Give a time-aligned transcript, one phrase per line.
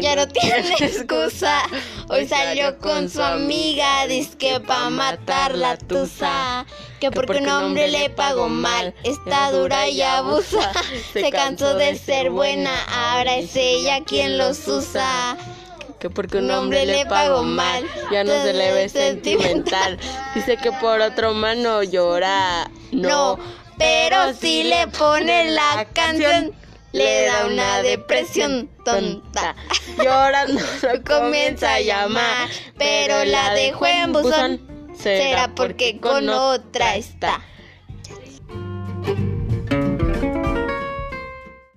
[0.00, 1.62] Ya no tiene excusa.
[2.08, 4.06] Hoy salió con su amiga,
[4.38, 6.64] que pa' matar la tusa.
[7.00, 10.72] Que porque un hombre le pagó mal, está dura y abusa.
[11.12, 15.36] Se cansó de ser buena, ahora es ella quien los usa.
[16.00, 19.98] Que porque un hombre le pagó mal, ya no se le ve sentimental.
[20.34, 22.70] Dice que por otro mano llora.
[22.92, 23.38] No,
[23.78, 26.52] pero si le pone la canción
[26.94, 29.54] le da una depresión tonta.
[29.98, 30.62] Llorando
[31.06, 32.48] comienza a llamar,
[32.78, 34.60] pero la dejó en buzón.
[34.96, 37.40] Será porque con otra está.